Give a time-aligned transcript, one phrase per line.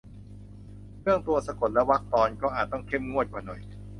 [1.03, 3.61] เรื่องตัวสะกดและวรรคตอน ก็อาจต้องเข้มงวดกว่าหน่อย